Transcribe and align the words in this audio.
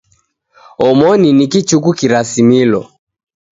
Omini 0.87 1.29
ni 1.37 1.45
kichuku 1.51 1.89
kisarimilo. 1.99 2.81